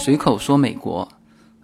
[0.00, 1.06] 随口说美国，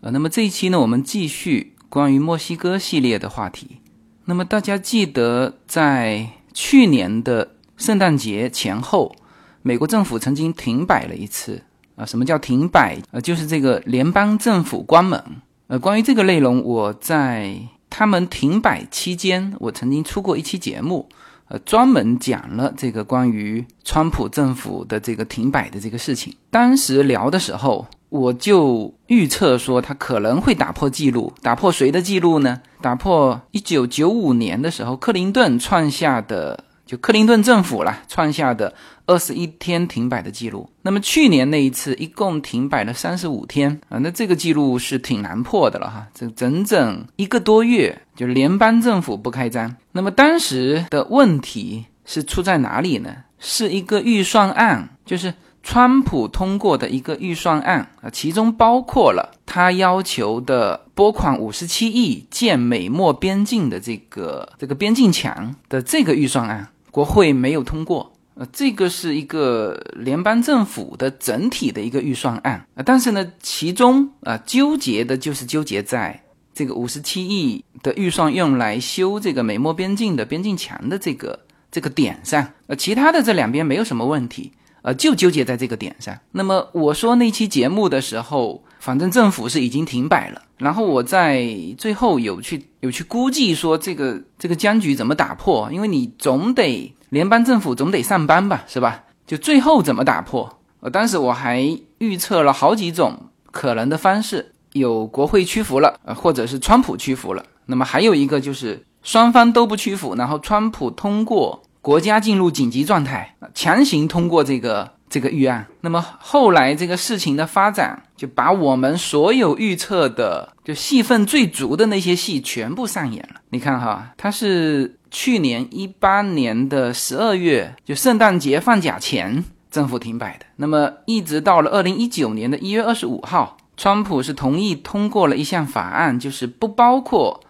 [0.02, 3.78] 呃，那么这一期呢，我们继续关于墨西哥系列的话题。
[4.26, 9.16] 那么大家记得在去年的圣诞节前后，
[9.62, 11.62] 美国政府曾经停摆了一次
[11.94, 12.04] 啊？
[12.04, 12.98] 什么叫停摆？
[13.10, 15.24] 呃，就是这个联邦政府关门。
[15.68, 21.08] 呃，关于这个内容，我在他们停摆期间，我曾经出过一期节目。
[21.48, 26.34] 呃，专门讲了这个关于川普政府的这个停摆的这个事情。
[26.50, 32.60] 当时聊的时候，我就预测说他可能会打破记录，打破谁的记录呢？
[32.80, 36.64] 打破一九九五年的时候克林顿创下的。
[36.86, 38.72] 就克林顿政府了创下的
[39.06, 40.70] 二十一天停摆的记录。
[40.82, 46.06] 那么去年那一次一共停摆了三十五天啊，那这个记录是挺难破的了哈。
[46.14, 49.74] 这整整一个多月，就联邦政府不开张。
[49.90, 53.16] 那么当时的问题是出在哪里呢？
[53.40, 55.34] 是一个预算案，就是
[55.68, 66.68] 川普通过的一个预算案啊，其中包括了他要求的拨款五十七亿建美墨边境的这个这个边境墙的这个预算案。
[66.92, 76.22] 国会没有通过，呃，这个是一个联邦政府的整体的一个预算案啊，但是呢，其中啊纠结的就是纠结在
[76.54, 81.40] 这个五十七亿的预算用来修这个美墨边境的边境墙的这个
[81.72, 84.52] 这个点上，呃，其他的这两边没有什么问题，
[84.86, 86.16] 呃，就纠结在这个点上。
[86.30, 91.44] 那么我说那期节目的时候，反正政府是已经停摆了，然后我在
[91.76, 96.92] 最后有去有去估计说这个这个僵局怎么打破，因为你总得。
[97.08, 99.02] 联邦政府总得上班吧，是吧？
[99.26, 100.58] 就最后怎么打破？
[100.80, 101.60] 呃，当时我还
[101.98, 107.44] 预测了好几种可能的方式，有国会屈服了，呃，或者是川普屈服了。
[107.66, 115.64] 那么还有一个就是双方都不屈服，然后川普通过国家进入紧急状态，强行通过这个这个预案。
[115.82, 123.40] 那么后来这个事情的发展，就把我们所有预测的就戏份最足的那些戏全部上演了。
[123.50, 124.98] 你看哈，它是。
[125.08, 130.44] 去年一八年的十二月，就圣诞节放假前，政府停摆的。
[130.56, 137.40] 那么一直到了二零一九年的一月二十五号，川普是同意通过了一项法案，就是不包括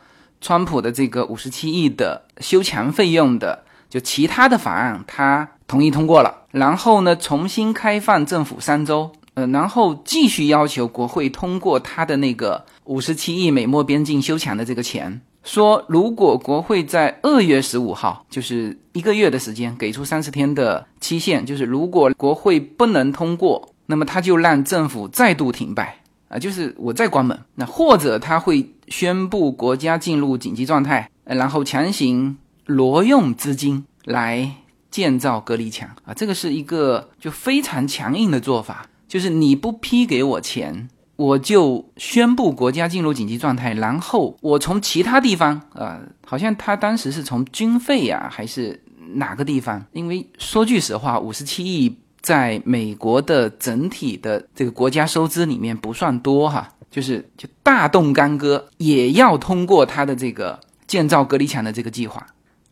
[0.41, 6.43] 川普的这个五十七亿的修墙费用的，就其他的法案，他同意通过了。
[6.51, 15.21] 然后呢，重新开放政府三周，呃，然后继续要求国会通过他的那个五十七亿美墨边境修墙的这个钱。
[15.43, 25.97] 说，如果国会在二月十五号，就是一个月的时间，给出三十天的期限，就是如果国会不能通过，那么他就让政府再度停摆
[26.29, 27.39] 啊，就是我再关门。
[27.55, 34.51] 那或者他会宣布国家进入紧急状态，然后强行挪用资金来
[34.91, 40.89] 建造隔离墙啊，这个是一个就非常强硬的做法，就是你不批给我钱。
[41.17, 48.79] 我就宣布国家进入紧急状态，然后我从其他地方，呃，好像他当时是从军费呀，还是
[49.15, 49.83] 哪个地方？
[49.93, 62.27] 因为说句实话，五十七亿在美国的整体的这个国家收支里面不算多哈，就是就大动干戈，也要通过他的这个建造隔离墙的这个计划，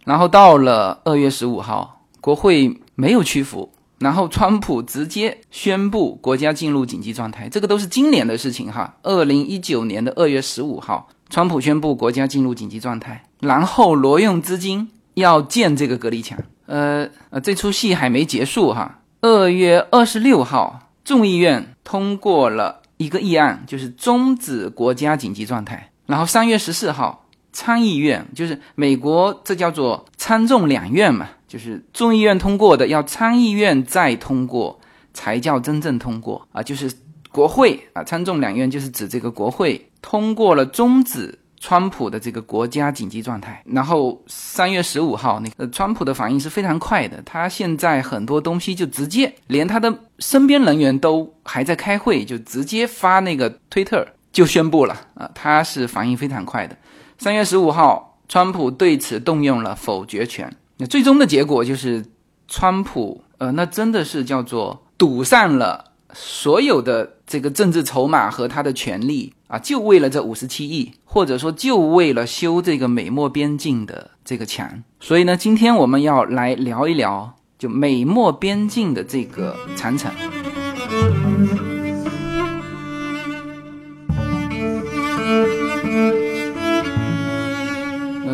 [0.04, 3.70] 然后到了二月十五号，国会没有屈服。
[3.98, 8.94] 然后，川普直接宣布国家进入紧急状态，这个都是今年的事情哈。
[9.02, 16.38] 二零一九年的二月十五号，川普宣布国家进入紧急状态，然后挪用资金要建这个隔离墙。
[16.66, 18.98] 呃呃，这出戏还没结束哈。
[19.22, 25.90] 二月二十六号，众议院通过了一个议案，就是终止国家紧急状态。
[26.04, 27.23] 然后三月十四号，
[27.54, 31.30] 参议院就是美国这叫做参众两院嘛。
[31.46, 34.76] 就是众议院通过的，要参议院再通过
[35.12, 36.60] 才叫真正通过啊！
[36.60, 36.92] 就是
[37.30, 43.62] 国会啊，参众两院就是指这个国会通过了终止川普的这个国家紧急状态。
[43.66, 55.30] 然后三月十五号，那个川普的反应是非常快的，他现在很多东西就直接连他的身边人员都还在开会，就直接发那个推特就宣布了啊！
[55.36, 56.76] 他是反应非常快的。
[57.18, 60.54] 三月十五号，川普对此动用了否决权。
[60.78, 62.04] 那最终的结果就是，
[62.48, 74.82] 川普，呃，那真的是叫做赌上了所有的这个政治筹码和他的权利啊，就为了这五十七亿，或者说就为了修这个美墨边境的这个墙。
[75.00, 80.10] 所以呢，今天我们要来聊一聊，就美墨边境的这个长城。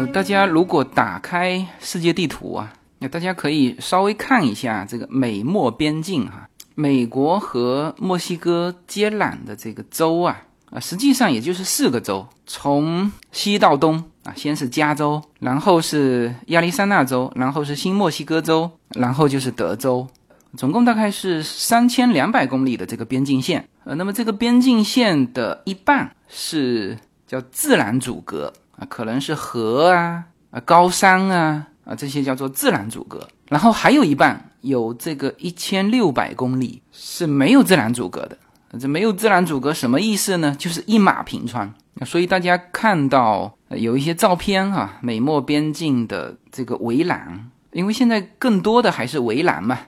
[0.07, 6.49] 大家如果打开世界地图啊，那大家可以稍微看一下这个美墨边境哈。
[6.75, 20.07] 美国和墨西哥接壤的这个州啊啊，实际上也就是四个州，从西到东啊，先是加州，然后是亚利桑那州，然后是新墨西哥州，然后就是德州，
[20.57, 23.69] 总共大概是三千两百公里的这个边境线。
[23.85, 38.37] 呃，那么这个边境线的一半是叫自然阻隔啊，可能是河啊、啊高山啊啊这些叫做自然阻隔，然后还有一半有这个一千六百公里是没有自然阻隔的。
[38.79, 40.55] 这没有自然阻隔什么意思呢？
[40.57, 41.73] 就是一马平川。
[42.07, 49.79] 所以大家看到有一些照片哈，美墨边境的这个围栏，因为现在更多的还是围栏嘛。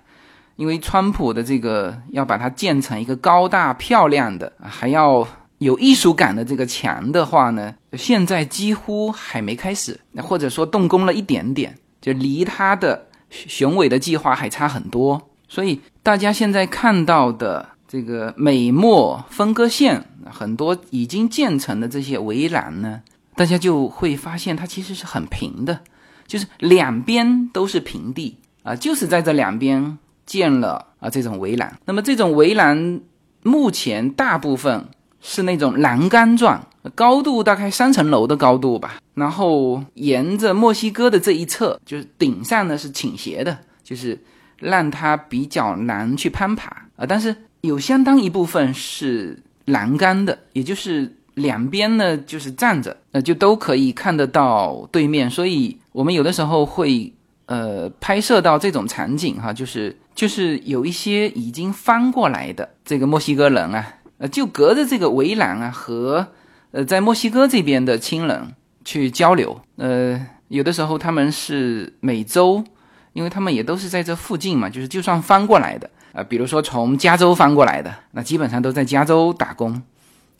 [0.56, 5.27] 因为川普的这个要把它建成一个高大漂亮的，还要
[5.59, 15.21] 有艺术感的这个墙的话呢，现在几乎还没开始，或者说动工了一点点，就离他的雄伟的计划还差很多。
[15.49, 23.03] 所以大家现在看到的这个美墨分割线，很多已经建成的这些围栏呢，
[23.35, 25.81] 大家就会发现它其实是很平的，
[26.27, 29.99] 就是两边都是平地啊，就是在这两边。
[30.25, 33.00] 建了啊这种围栏，那么这种围栏
[33.43, 34.87] 目前大部分
[35.21, 39.00] 是那种栏杆状，高度大概三层楼的高度吧。
[39.14, 44.19] 然后沿着墨西哥的这一侧，就是顶上呢是倾斜的，就是
[44.58, 47.06] 让它比较难去攀爬啊。
[47.06, 55.31] 但是有相当一部分是栏杆的，也就是两边呢就是站着，那就都可以看得到对面。
[55.31, 57.12] 所以我们有的时候会。
[57.46, 66.28] 呃，拍摄到这种场景哈，就是就是有一些已经翻过来的这个墨西哥人啊，呃，就隔着这个围栏啊，和
[66.73, 68.53] 呃在墨西哥这边的亲人
[68.85, 69.61] 去交流。
[69.77, 72.65] 呃，有的时候他们是每周，
[73.13, 79.81] 因为他们也都是在这附近嘛，就是就算翻过来的啊，比如说从加州翻过来的，那基本上都在加州打工，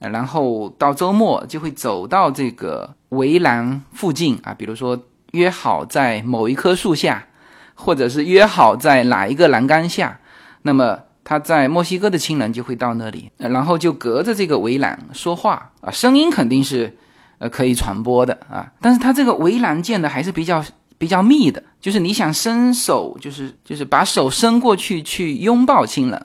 [0.01, 5.01] 然后到周末就会走到这个围栏附近啊，比如说。
[5.33, 7.27] 约好在某一棵树下，
[7.75, 10.21] 或者是约好在哪一个栏杆下，
[10.61, 10.99] 那么
[11.33, 16.95] 他在墨西哥的亲人就会到那里，然后就隔着这个围栏说话啊，声音肯定是
[17.39, 20.63] 呃可以传播的啊，但是他这个围栏建的还是比较
[20.99, 26.23] 比较密的，就是你想伸手，就是就是把手伸过去去拥抱亲人，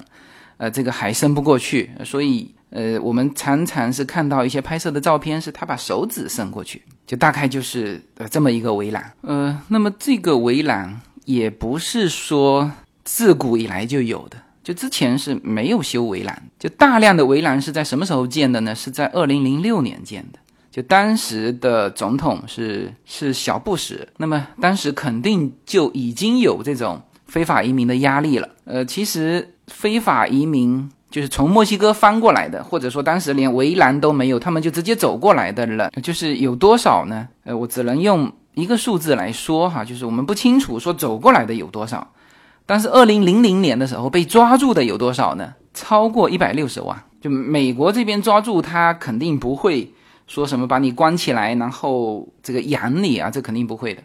[0.58, 2.54] 呃，这个还伸不过去，所以。
[2.70, 9.14] 呃，我们常常是看到一些拍摄的照片，是他把手指伸过去，就大概就是呃这么一个围栏。
[9.22, 12.70] 呃，那么这个围栏也不是说
[13.06, 14.36] 自古以来就有的，
[14.68, 18.76] 就之前是没有修围栏，就大量的围栏是在什么时候建的呢？
[18.76, 28.50] 是在二零零六年建的，就当时的总统是是小布什，那么当时肯定就已经有这种非法移民的压力了。
[28.66, 30.92] 呃，其实非法移民。
[31.10, 37.26] 就是从墨西哥翻过来的，或者说当时连围栏都没有，他们就直接走过来的人，就是有多少呢？
[37.46, 42.06] 呃，我只能用一个数字来说哈，就是我们不清楚说走过来的有多少，
[42.68, 45.56] 但是二零零零年的时候被抓住的有多少呢？
[45.74, 47.04] 超过一百六十万。
[47.20, 49.92] 就美国这边抓住他，肯定不会
[50.28, 54.04] 说什么把你关起来，然后这个养你啊，这肯定不会的，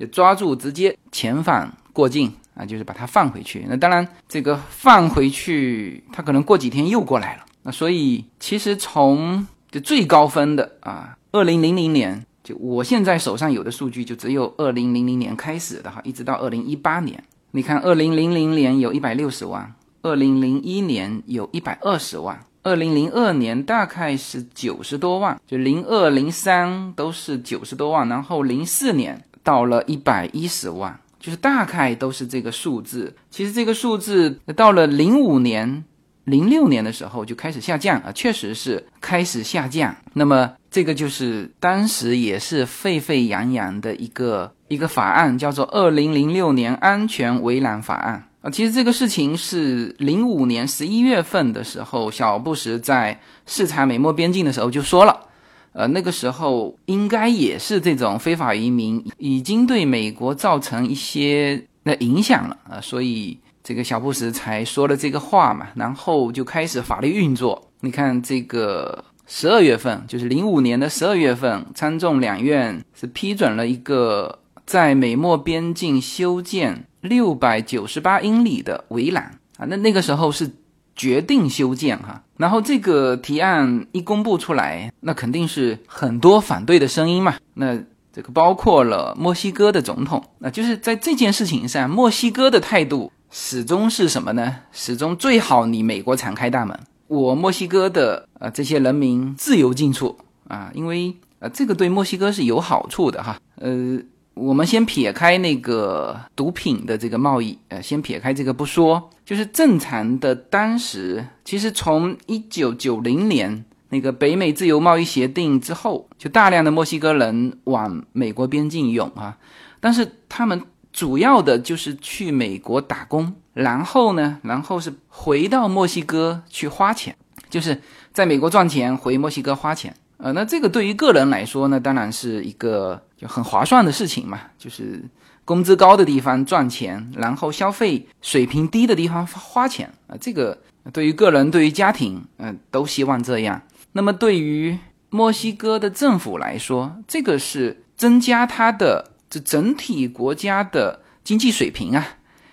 [0.00, 2.32] 就抓住直接遣返过境。
[2.54, 3.64] 啊，就是把它放回去。
[3.66, 7.44] 那当然，这个放回去，他可能过几天又过来了。
[7.62, 17.24] 那所以，其实从就最高分的啊，二零零零年，就我现在手上有的数据，就只有二零零零年开始的哈，一直到二零一八年。
[17.54, 30.98] 你看，二零零零年有一百六十万，二零零一年有一百二十万，二零零二年大概是九十多万，就零二零三都是九十多万，然后零四年到了一百一十万。
[31.20, 35.84] 就是大概都是这个数字，其实这个数字到了零五年、
[36.24, 39.94] 零六年的时候就开始下降啊，确实是开始下降。
[40.14, 48.50] 那么这个就是当时也是沸沸扬扬的一个一个法案，叫做《二零零六年安全围栏法案》啊。
[48.50, 55.28] 其实这个事情是零五年十一月份的时候，小布什在视察美墨边境的时候就说了。
[55.74, 67.70] 呃，那个时候应该也是这种非法移民已经对美国造成一些的影响了啊，所以这个小布什才说了这个话嘛，然后就开始法律运作。
[67.80, 80.50] 你看这个十二月份，就是零五年的十二月份，参众两院是批准了一个在美墨边境修建六百九十八英里的围栏啊，那那个时候是。
[80.94, 87.34] 决定修建哈，然后这个提案一公布出来，那肯定是很多反对的声音嘛。
[87.54, 87.78] 那
[88.12, 94.56] 这个包括了墨西哥的总统，那就是在这件事情上，墨西哥的态度始终是什么呢？
[94.72, 100.14] 始终最好你美国敞开大门，我墨西哥的呃这些人民自由进出
[100.48, 103.40] 啊，因为呃这个对墨西哥是有好处的哈。
[103.54, 103.98] 呃，
[104.34, 119.38] 我们先撇开那个毒品的这个贸易，呃，先撇开这个不说，就是正常的当时，其实从一九九零年那个北美自由贸易协定之后，就大量的墨西哥人往美国边境涌啊，
[119.80, 120.60] 但是他们。
[120.92, 127.16] 主要的就是去美国打工，然后呢，然后是回到墨西哥去花钱，
[127.48, 127.80] 就是
[128.12, 129.94] 在美国赚钱，回墨西哥花钱。
[130.18, 135.02] 呃，那这个对于个人来说呢，当然是一个就很划算的事情嘛，就是
[135.44, 140.16] 工资高的地方赚钱，然后消费水平低的地方花钱啊。
[140.20, 140.58] 这个
[140.92, 143.62] 对于个人，对于家庭，嗯，都希望这样。
[143.92, 149.11] 那么对于墨西哥的政府来说，这个是增加它的。
[149.32, 152.06] 这整体国家的经济水平啊，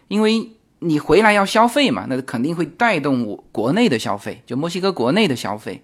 [0.08, 5.84] 因为你回来要消费嘛，那肯定会带动我国内的消费，就墨西哥国内的消费，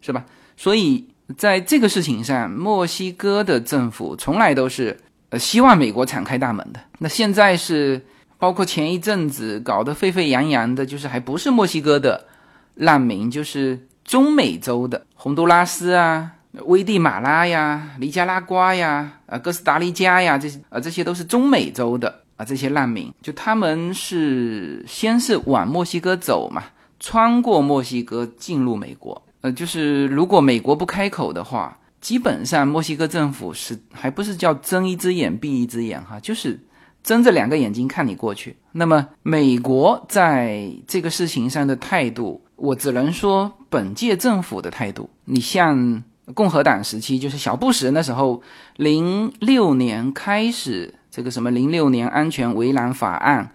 [0.00, 0.24] 是吧？
[0.56, 1.06] 所以
[1.38, 4.98] 在这个事情上，墨西哥的政府从来都是
[5.30, 6.80] 呃希望美国敞开大门的。
[6.98, 8.04] 那现在是
[8.36, 12.26] 包括前一阵子搞得沸沸扬扬的，就是还不是墨西哥的
[12.74, 16.32] 难民，就是中美洲的洪都拉斯啊。
[16.52, 26.64] 危地马拉呀，尼加拉瓜呀，啊，哥斯达黎加呀，这些啊，这些都是中美洲的啊，这些难民，就他们是先是往墨西哥走嘛，
[27.00, 29.20] 穿过墨西哥进入美国。
[29.40, 36.60] 呃，就是如果美国不开口的话，基本上墨西哥政府是还不是叫睁一只眼闭一只眼哈，就是
[37.02, 38.54] 睁着两个眼睛看你过去。
[38.72, 46.04] 那么美国在这个事情上的态度，我只能说本届政府的态度，你像。
[46.34, 48.40] 共和党时期就是小布什那时候，
[48.76, 53.52] 零六年开始这个什么零六年安全围栏法案，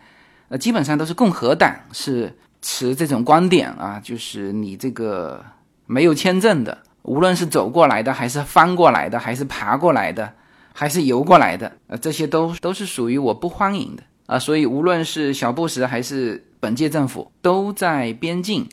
[0.50, 5.44] 呃，基本上都是共和党是持这种观点啊，就是你这个
[5.86, 10.34] 没有签证的，无论是走过来的，还是翻过来的，还是爬过来的，
[10.74, 14.38] 还是游过来的，呃，这些都都是属于我不欢迎的啊。
[14.38, 18.68] 所以无论是小布什还是本届政府，都在边境，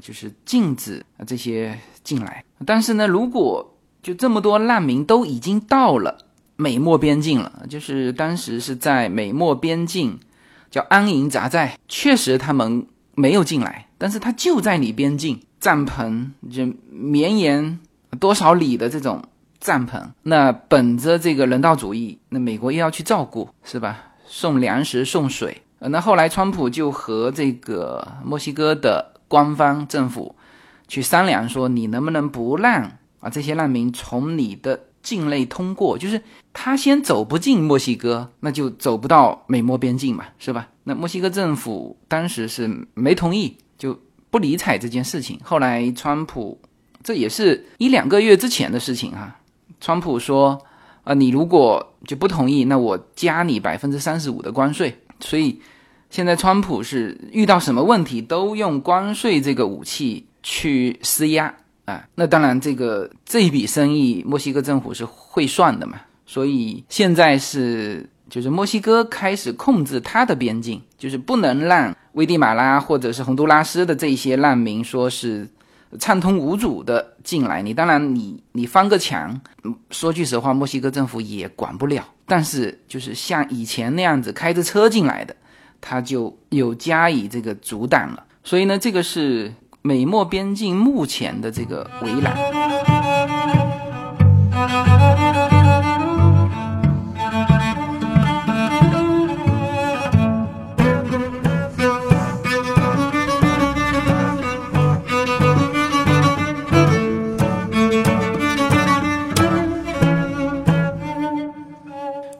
[0.00, 1.76] 就是禁止这些。
[2.02, 6.18] 进来，但是呢，如果就这么多难民都已经到了
[6.56, 10.18] 美墨边境了，就是当时是在美墨边境
[10.70, 17.78] 叫安营扎寨，确实他们没有进来，但是他就在你边境，帐篷就绵延
[18.18, 19.22] 多少里的这种
[19.60, 23.98] 帐篷，那本着这个人道主义，那美国又要去照顾，是吧？
[24.26, 30.34] 送粮食送水，那后来川普就和这个墨西哥的官方政府。
[30.90, 32.82] 去商量说，你能不能不让
[33.20, 35.96] 啊这些难民从你的境内通过？
[35.96, 36.20] 就是
[36.52, 40.66] 他先走不进墨西哥，那就走不到美墨边境嘛，是吧？
[40.82, 43.96] 那墨西哥政府当时是没同意，就
[44.30, 45.38] 不理睬这件事情。
[45.44, 46.60] 后来川普，
[47.04, 49.36] 这也是一两个月之前的事情哈。
[49.80, 50.60] 川普说，
[51.04, 54.92] 啊，你如果就不同意，那我加你百分之三十五的关税。
[55.20, 55.60] 所以
[56.10, 60.26] 现在川普是遇到什么问题都用关税这个武器。
[60.42, 61.54] 去施压
[61.84, 66.00] 啊，那当然，这个这一笔生意，墨西哥政府是会算的嘛。
[66.24, 75.48] 所以现在是，就是墨西哥开始控制它的边境，就是不能让危地马拉或者是洪都拉斯的这些难民说是
[75.98, 77.60] 畅通无阻的进来。
[77.60, 79.40] 你当然，你你翻个墙，
[79.90, 82.06] 说句实话，墨西哥政府也管不了。
[82.26, 85.34] 但是就是像以前那样子开着车进来的，
[85.80, 88.24] 他就有加以这个阻挡了。
[88.44, 89.52] 所以呢，这个是。
[89.82, 92.36] 美墨边境目前的这个围栏。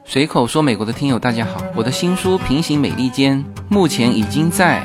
[0.04, 4.84] 随口说美国的听友大家好，我的新书《平行美利坚》目前已经在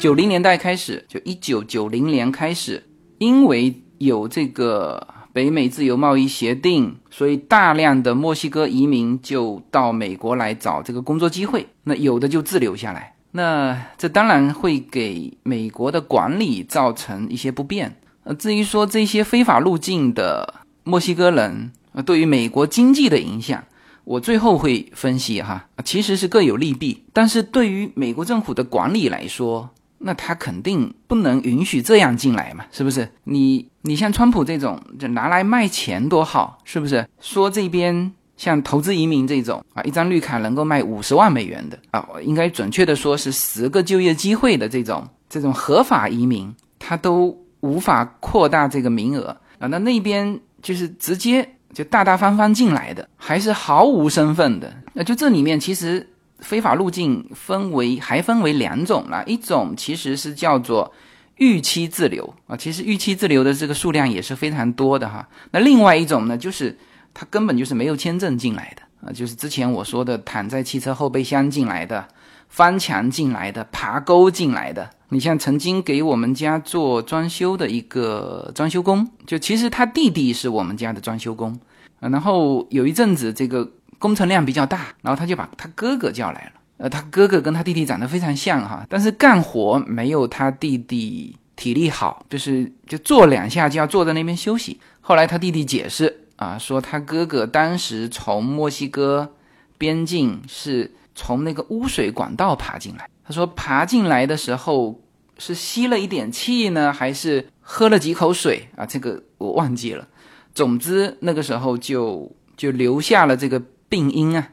[0.00, 2.82] 九零年代开始，就一九九零年开始，
[3.18, 17.94] 因为有这个北美自由贸易协定，所以大量的墨西哥移民就到美国来找这个工作机会，那有的就滞留下来，那这当然会给美国的管理造成一些不便。
[18.24, 23.62] 呃，至于说这些非法入境的墨西哥人，呃，对于美国经济的影响。
[24.04, 29.70] 我最后会分析哈，其实是各有利弊，但是对于美国政府的管理来说，
[30.02, 33.08] 那他肯定不能允许这样进来嘛，是不是？
[33.24, 37.06] 你你像川普这种，就拿来卖钱多好，是不是？
[37.20, 51.48] 说这边像投资移民这种啊，一张绿卡能够卖五十万美元的啊，应该准确的说是十个就业机会的这种这种合法移民，他都无法扩大这个名额啊，那那边就是直接。
[51.72, 54.74] 就大大方方进来的，还是毫无身份的？
[54.92, 56.04] 那就这里面其实
[56.40, 60.92] 非法入境分为还分为两种了，一种其实是叫做
[61.36, 65.26] 预期自留啊，其实预期自留的这个数量也是非常多的哈。
[65.52, 66.76] 那另外一种呢，就是
[67.14, 72.06] 他根本就是没有签证进来的啊，就是之前我说的躺在汽车后备箱进来的、
[72.48, 74.90] 翻墙进来的、爬沟进来的。
[75.12, 81.58] 你像曾经给我们家做装修的一个装修工，就其实他弟弟是我们家的装修工
[81.98, 82.08] 啊。
[82.08, 83.68] 然后有一阵子这个
[84.00, 86.52] 工程量比较大，然后他就把他哥哥叫来了。
[86.78, 94.80] 呃，他哥哥跟他弟弟长得非常像哈，但是干活没有他弟弟体力好，就是就做两下就要坐在那边休息。
[95.02, 99.34] 后来他弟弟解释啊，说他哥哥当时从墨西哥
[99.76, 103.08] 边境是从那个污水管道爬进来。
[103.22, 104.98] 他说爬进来的时候
[105.36, 108.86] 是吸了一点气呢，还是喝了几口水啊？
[108.86, 110.08] 这个我忘记了。
[110.54, 114.48] 总之那个时候就就留下了这个病因啊。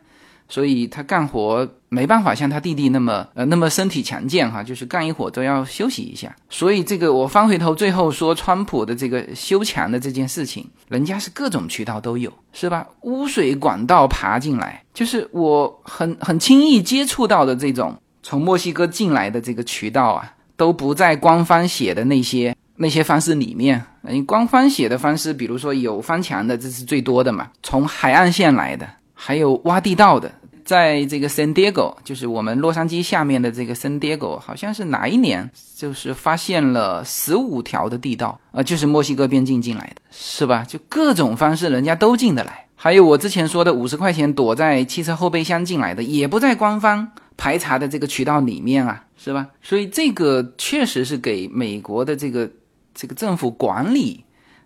[0.49, 6.33] 所以他干活没办法像他弟弟那么呃那么身体强健哈，就是干一会儿都要休息一下。
[6.49, 12.87] 所以这个我翻回头最后说川普的这个修墙的这件事情，人家是各种渠道都有，是吧？
[13.01, 17.95] 污水管道爬进来，就是我很很轻易接触到的这种。
[18.23, 23.81] 从墨西哥进来的这个渠道啊，都不在官方写的那些那些方式里面。
[24.01, 27.49] 你官方写的方式，比如说有翻墙的，这是最多的嘛。
[27.63, 28.85] 从海岸线来的，
[29.19, 30.31] 还有挖地道的。
[30.63, 40.65] 在这个 San Diego，就是我们洛杉矶下面的这个 San Diego，好像是哪一年，就是发现了十五条的地道啊，就是墨西哥边境进来的，是吧？
[40.67, 42.65] 就各种方式，人家都进得来。
[42.75, 47.09] 还有我之前说的五十块钱躲在汽车后备箱进来的，也不在官方。
[47.37, 49.47] 排查的这个渠道里面啊，是吧？
[49.61, 52.49] 所以这个确实是给美国的这个
[52.95, 54.23] 这个政府管理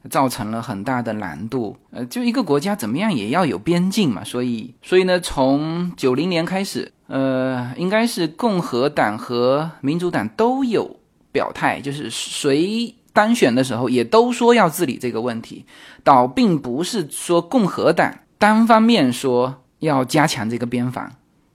[0.09, 1.75] 造成了很大的难度。
[1.91, 4.23] 呃，就一个国家怎么样也要有边境嘛。
[4.23, 10.97] 所以，所以呢，从九零年开始，呃，应该是共和党和民主党都有
[11.31, 15.65] 表态，就是谁当选的时候也都说要治理这个问题，
[16.03, 21.11] 倒并不是说共和党单方面说要加强这个边防。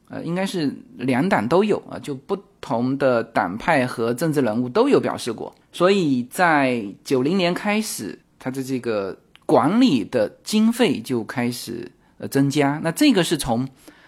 [0.08, 12.80] 呃，应该是两党都有啊，就不同的党派和政治人物都有表示过，所以在九零年开始，它的这个管理的经费就开始呃增加。
[12.84, 13.66] 那这个是从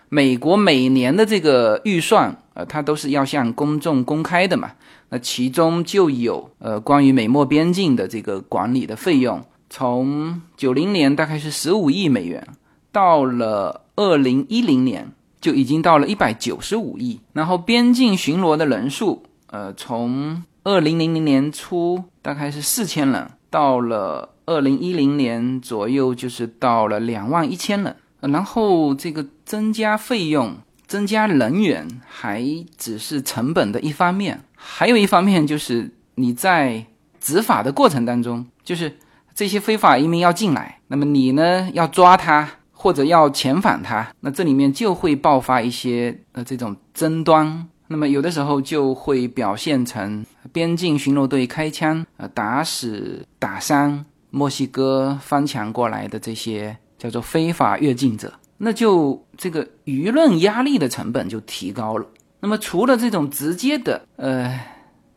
[0.08, 4.70] 美国每年的这个预算，呃，它都是要向公众公开的嘛。
[5.08, 12.46] 那其中就有呃关于美墨边境的这个管理的费用，从九零年大概是十五亿美元，
[12.92, 15.10] 到了二零一零年。
[15.40, 27.96] 就已经到了一百九十五亿，然后边境巡逻的人数，呃，从二零零零年初大概是四千人，到了二零一零年左右就是到了两万一千人。
[28.20, 30.56] 然后这个增加费用、
[30.86, 32.44] 增加人员还
[32.76, 36.86] 只是成本的一方面，还有一方面就是你在
[37.20, 38.98] 执法的过程当中，就是
[39.34, 42.50] 这些非法移民要进来，那么你呢要抓他。
[42.80, 62.06] 或者要遣返他，那这里面就会爆发一些呃这种争端，那么有的时候就会表现成边境巡逻队开枪，呃打死打伤墨西哥翻墙过来的这些叫做非法越境者，那就这个舆论压力的成本就提高了。
[62.40, 64.60] 那么除了这种直接的，呃，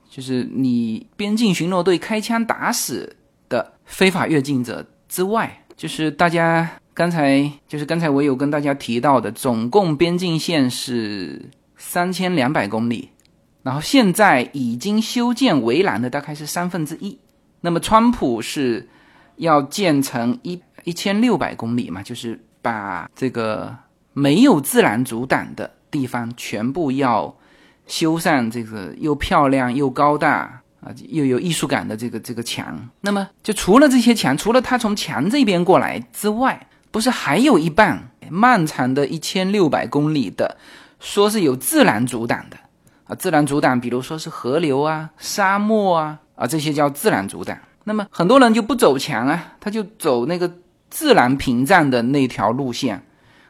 [0.10, 3.16] 就是你边境巡逻队开枪打死
[3.50, 6.70] 的非法越境者之外，就是大家。
[6.94, 11.42] 刚才就是刚才我有跟大家提到的，总共边境线是
[11.93, 13.10] 三千两百公里，
[13.63, 17.19] 然后现在已经修建围栏的大概是三分之一。
[17.60, 18.88] 那么川普是
[19.36, 23.75] 要建成一一千六百公里嘛，就是把这个
[24.13, 27.36] 没有自然阻挡的地方全部要
[27.88, 32.88] 修上这个又漂亮又高大啊，又有艺术感的这个这个墙。
[33.01, 40.58] 那么就除了这些墙，除了他从墙这边过来之外，不是还有一半漫长的一千六百公里的，
[41.02, 42.56] 说是有自然阻挡的
[43.06, 47.58] 啊，自然阻挡，比如说是河流啊、沙漠啊啊这些叫自然阻挡。
[47.84, 50.50] 那么很多人就不走墙啊，他就走那个
[50.92, 53.04] 自然屏障的那条路线，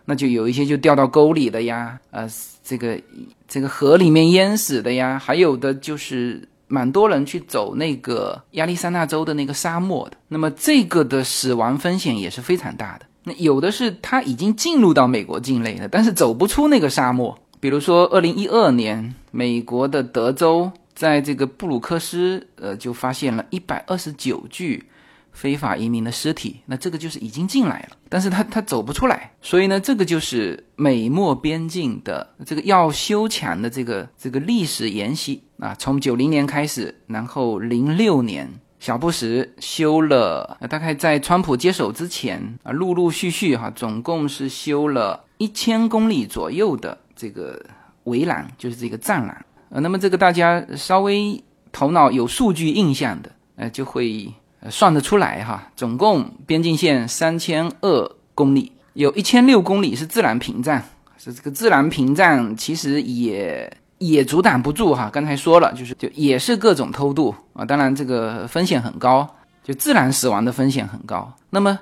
[0.05, 2.25] 那就有一些就掉到沟里的呀，呃，
[2.63, 2.99] 这个
[3.47, 13.05] 这个河里面淹死的呀，还有的就是蛮多人去走那个亚利桑那州的那个沙漠的，那么这个的死亡风险也是非常大的。
[13.23, 20.71] 那有的是他已经进入到美国境内了，但是走不出那个沙漠，比如说二零一二年美国的德州。
[20.93, 24.83] 在这个布鲁克斯，呃，就发现了一百二十九具
[25.31, 26.57] 非法移民的尸体。
[26.67, 29.31] 那这个就是已经进来了，但是他他走不出来。
[29.41, 35.73] 所以呢，这个就是美墨边境的这个要修墙的这个这个历史沿袭啊。
[35.79, 38.47] 从九零年开始，然后零六年
[38.81, 47.63] 小布什修了，大概在川普接手之前啊，陆陆续续哈，总共是修了一千公里左右的这个
[48.05, 49.45] 围栏，就是这个栅栏。
[49.69, 54.33] 呃，那么这个大家稍微头脑有数据印象的，呃，就会
[54.71, 55.71] 算得出来哈。
[55.75, 60.81] 总共边境线三千二公里，有一千六公里是自然屏障，
[61.19, 65.09] 是这个自然屏障其实也也阻挡不住哈。
[65.13, 69.27] 刚才说了，就是就也是各种偷渡啊，当然这个风险很高，
[69.63, 71.31] 就自然死亡的风险很高。
[71.49, 71.79] 那么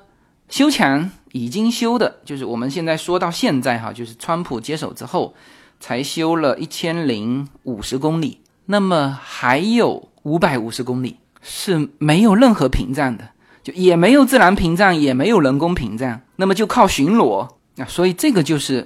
[0.50, 5.34] 修墙已经修的，就是我们现在说到现在哈，就是川普接手之后。
[5.82, 13.24] 才修了一千零五十公里，那么还有五百五十公里是没有任何屏障的，
[13.64, 17.86] 就也没有自然屏障，也没有人工屏障，那么就靠巡逻啊。
[17.88, 18.86] 所以这个就是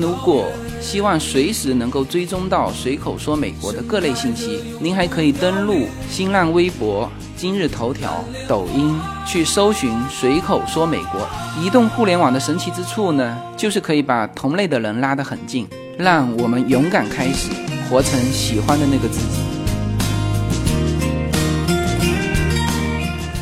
[0.00, 0.46] 如果
[0.80, 11.28] 希望随时能够追踪到随口说美国的各类信息，您还可以登录新浪微博、今日头条、抖音去搜寻随口说美国。
[11.60, 15.66] 移动互联网的神奇之处呢，就是可以把同类的人拉得很近，
[15.98, 17.50] 让我们勇敢开始，
[17.90, 19.40] 活成喜欢的那个自己。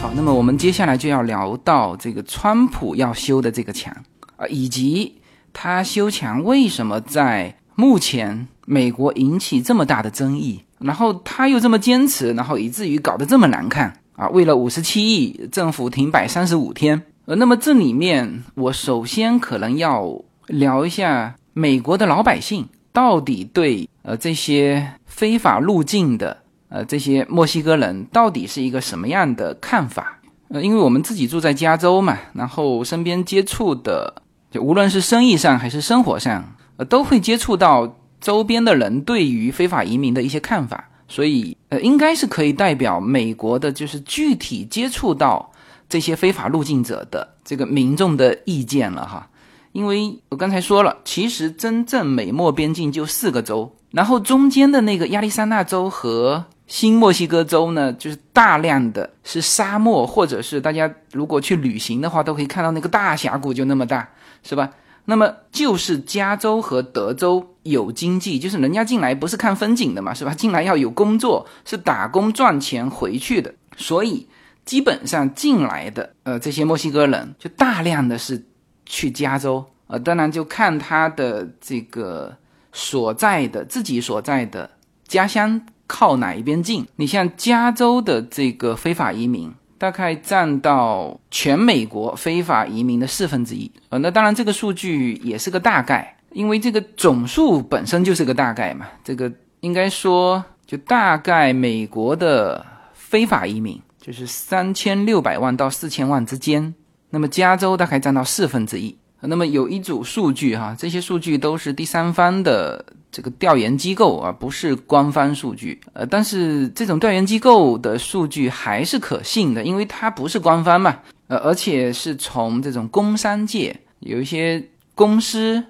[0.01, 3.95] 好那么我们接下来就要聊到这个川普要修的这个墙
[4.37, 5.13] 啊，以及
[5.59, 14.29] 他修墙为什么在目前美国引起这么大的争议，然后他又这么坚持，然后以至于搞得这么难看啊！
[14.29, 17.03] 为了五十七亿，政府停摆三十五天。
[17.25, 26.37] 呃，那么这里面我首先可能要聊一下美国的老百姓到底对呃这些非法入境的。
[26.69, 30.21] 呃，这些墨西哥人到底是一个什么样的看法？
[30.49, 34.23] 呃，因为我们自己住在加州嘛，然后身边接触的，
[34.59, 45.51] 无论是生意上还是生活上，呃，都会接触到周边的人对于非法移民的一些看法，所以呃，应该是可以代表美国的，就是具体接触到
[45.89, 49.29] 这些非法入境者的这个民众的意见了哈。
[49.73, 64.09] 因为我刚才说了，其实真正美墨边境就四个州，然后中间的那个亚利桑那州和新墨西哥州呢，就是大量的是沙漠，或者是大家如果去旅行的话，都可以看到那个大峡谷就那么大，
[64.47, 64.71] 是吧？
[65.05, 70.33] 那么就是加州和德州有经济，就是人家进来不是看风景的嘛，是吧？
[70.33, 74.27] 进来要有工作，是打工赚钱回去的，所以
[74.65, 78.47] 基本上进来的呃这些墨西哥人就大量的是
[78.87, 82.37] 去加州，呃，当然就看他的这个
[82.73, 84.71] 所在的自己所在的
[85.09, 85.61] 家乡。
[85.89, 86.85] 靠哪一边近？
[86.97, 93.71] 你像加州的这个非法移民，大概占到全美国非法移民的四分之一。
[93.91, 98.87] 呃，那当然这个数据也是个大概，因为这个总数本身就是个大概嘛。
[99.05, 106.75] 这个应该说，就大概美国的非法移民就是三千六百万到四千万之间。
[107.11, 108.97] 那么加州大概占到四分之一。
[109.21, 112.85] 那么有一组数据哈，这些数据都是第三方的
[113.17, 115.81] 这个调研机构啊，不是官方数据。
[115.95, 120.99] 呃，但是这种调研机构的数据还是可信的，因为它不是官方嘛。
[121.29, 124.63] 呃，而且是从这种工商界有一些
[124.95, 125.65] 公司，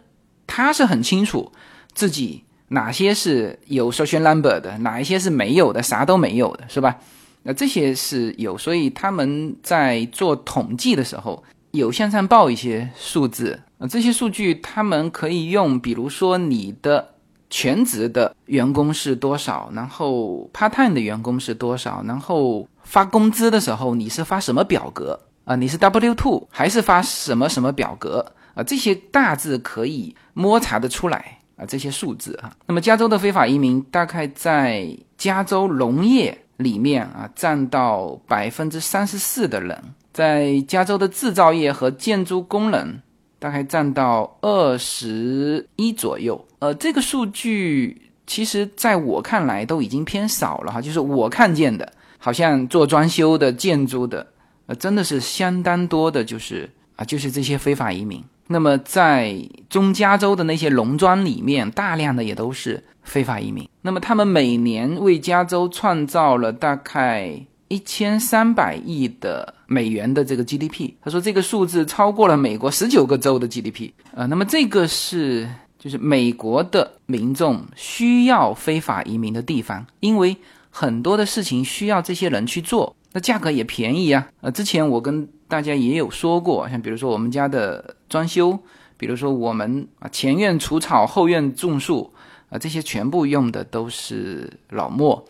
[0.45, 1.53] 他是很清楚
[1.95, 6.99] 自己哪些是有 social number 的，哪一些是没有的，啥都没有的，是吧？
[7.45, 11.45] 那这些是有，所以他们在做统计的时候。
[11.73, 17.16] 有向上报一些数字啊，这些数据他们可以用，比如说你的
[17.49, 25.55] 全职的员工是多少，然后 part time 的员工是多少，然后发工资的时候你是发什么表格啊？
[25.57, 28.63] 你是 W two 还是发什么什么表格啊？
[28.63, 32.53] 这些大致可以摸查的出来啊，这些数字啊。
[32.67, 39.83] 那么加州的非法移民大概在加州农业里面啊，占到百分之三十四的人。
[40.13, 43.03] 在加州的制造业和建筑工人
[43.47, 54.27] 大概占到二十一左右，呃，这个数据其实在我看来都已经偏少了哈，就是我看见的，好像做装修的、建筑的，
[54.67, 58.21] 呃，真的是相当多的，就是啊，就是这些非法移民。
[58.49, 59.37] 那么在
[59.71, 63.69] 中加州的那些农庄里面，大量的也都是非法移民。
[63.83, 67.47] 那么他们每年为加州创造了大概。
[67.69, 74.27] 一千三百亿的美元的这个 GDP，他说这个数字超过了美国十九个州的 GDP 啊。
[74.27, 75.49] 那么这个是
[75.79, 80.37] 就是美国的民众需要非法移民的地方，因为
[80.71, 84.29] 很多的事情需要这些人去做，那价格也便宜啊。
[84.41, 88.59] 呃，之前我跟大家也有说过，像比如说我们家的装修，
[88.97, 92.13] 比如说我们啊前院除草后院种树
[92.51, 95.25] 啊，这些全部用的都是老墨。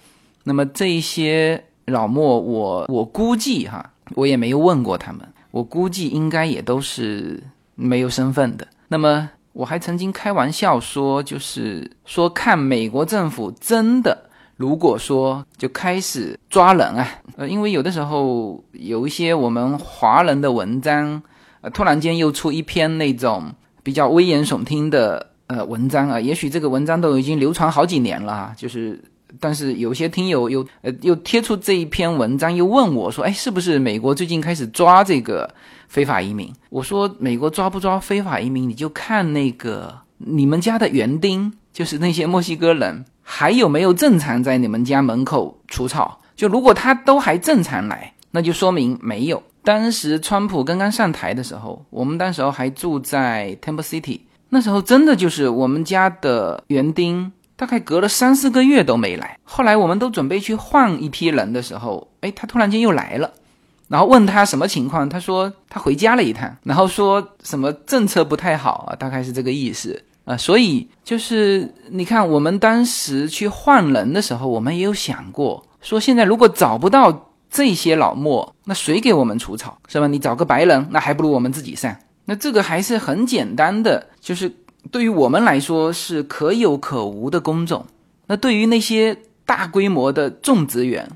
[0.45, 1.65] 那么这一些。
[1.89, 7.43] 老莫，我我估计哈，我也没有问过他们，我估计应该也都是
[7.75, 8.67] 没有身份的。
[8.89, 21.21] 那么我还曾经开玩笑说，就是说看美国政府真的，如果说就开始抓人啊，呃，因为有的时候有一些我们华人的文章，
[21.63, 29.03] 呃，突然间又出一篇那种比较危言耸听的呃文章啊，也许这个文章都已经流传好几年了，就是。
[29.41, 35.53] 但是有些听友又呃又贴出这一篇文章，又问我说：“哎，是不是美国最近开始抓这个
[35.89, 46.21] 非法移民？”我说：“美国抓不抓非法移民，你就看那个你们家的园丁，就是那些墨西哥人，还有没有正常在你们家门口除草。
[46.35, 49.43] 就如果他都还正常来，那就说明没有。
[49.63, 54.21] 当时川普刚刚上台的时候，我们当时候还住在 Temple City，
[54.51, 63.33] 那时候真的就是我们家的园丁。”大概隔了三四个月都没来，后来我们都准备去换一批人的时候，哎，他突然间又来了，
[63.89, 70.37] 然后问他什么情况，他说他回家了一趟，然后说什么政策不太好啊，大概是这个意思啊。
[70.37, 80.07] 所以就是你看，我们当时去换人的时候，我们也有想过，说现在如果找不到这些老墨，那谁给我们除草是吧？
[80.07, 81.97] 你找个白人，那还不如我们自己上。
[82.27, 84.53] 那这个还是很简单的，就是。
[84.91, 87.87] 对于我们来说是可有可无的工种，
[88.27, 91.09] 那对于那些大规模的种植园，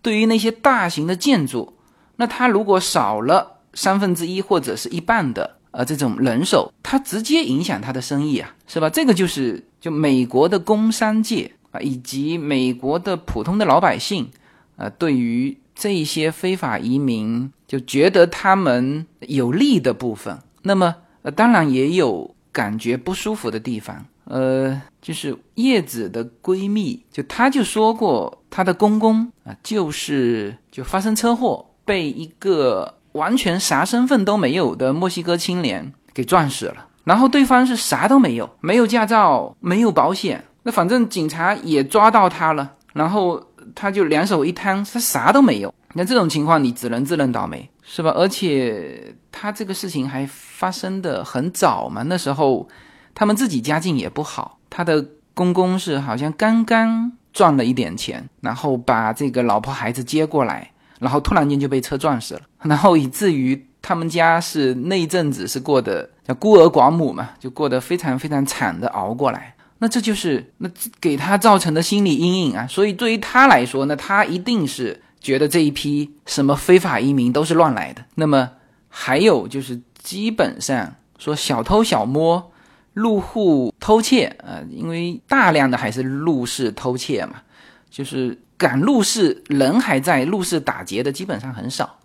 [0.00, 1.74] 对于那些大型的建筑，
[2.16, 8.88] 那它如果少了三分之一或者是一半的呃这种人手，它直接影响它的生意啊，是吧？
[8.88, 14.28] 这个就是就美国的工商界啊，以及美国的普通的老百姓，
[14.76, 22.34] 呃，对于这一些非法移民就觉得他们有利的部分，那么呃，当然也有。
[22.52, 36.86] 感觉不舒服的地方，呃，就是叶子的闺蜜，就她就说过，她的公公啊，就是就发生车祸，被一个完全啥身份都没有的墨西哥青年给撞死了。
[37.04, 43.42] 然后对方是啥都没有，没有驾照，没有保险，那反正警察也抓到他了，然后
[43.74, 45.74] 他就两手一摊，他啥都没有。
[45.94, 48.12] 那这种情况，你只能自认倒霉，是吧？
[48.14, 52.68] 而且他这个事情还发生的很早嘛，那时候
[53.12, 69.52] 他们自己家境也不好，他的公公是好像刚刚赚了一点钱，然后把这个老婆孩子接过来，然后突然间就被车撞死了，然后以至于他们家是那一阵子是过得叫孤儿寡母嘛，就过得非常非常惨的熬过来。
[69.78, 75.02] 那这就是那给他造成的心理阴影啊，所以对于他来说，那他一定是。
[75.20, 78.04] 觉得这一批什么非法移民都是乱来的。
[78.14, 78.50] 那么
[78.88, 82.50] 还有就是，基本上说小偷小摸、
[82.94, 87.42] 入户偷窃啊，因为大量的还是入室偷窃嘛，
[87.90, 91.98] 就是敢入室人还在入室打劫的基本上很少。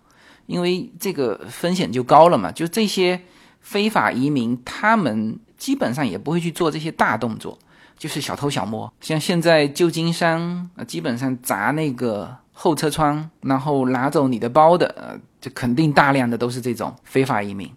[0.46, 2.52] 因为这个风险就高了嘛。
[2.52, 3.20] 就这些
[3.60, 7.58] 非法移民，他们基本上也不会去做这些大动作，
[7.98, 8.92] 就是小偷小摸。
[9.00, 17.70] 像现在旧金山啊，基本上砸那个后车窗，然后拿走你的包的，呃，就肯定大量的都是这种非法移民。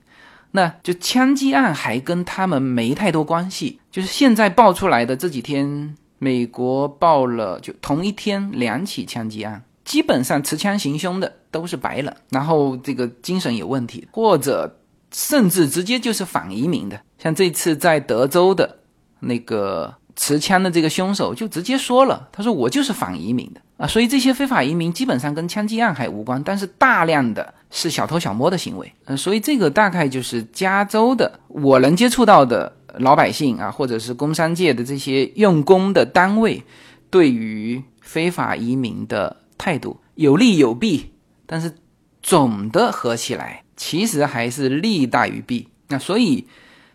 [0.52, 14.80] 那就枪击案还跟他们没太多关系，就是现在爆出来的这几天，美国报了就同一天两起枪击案，基本上持枪行凶的都是白人，然后这个精神有问题，或者
[15.12, 18.80] 甚至直接就是反移民的，像这次在德州的
[19.20, 27.54] 那个持枪的这个凶手就直接说了，他说我就是反移民的啊，所以这些非法移民基本上跟枪击案还无关，但是大量的。
[27.72, 36.64] 是小偷小摸的行为，嗯，所以这个大概就是加州的我能接触到的老百姓啊，或者是工商界的这些用工的单位，
[37.12, 41.12] 对于非法移民的态度有利有弊，
[41.46, 41.76] 但是
[42.24, 45.68] 总的合起来，其实还是利大于弊。
[45.90, 46.48] 那所以